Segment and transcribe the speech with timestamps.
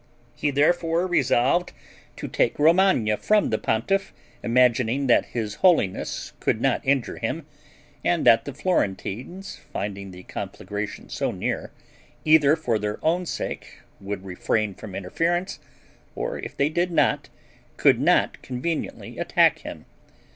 [0.35, 1.73] He therefore resolved
[2.15, 7.45] to take Romagna from the pontiff, imagining that his holiness could not injure him,
[8.03, 11.69] and that the Florentines, finding the conflagration so near,
[12.25, 15.59] either for their own sake would refrain from interference,
[16.15, 17.29] or if they did not,
[17.77, 19.85] could not conveniently attack him.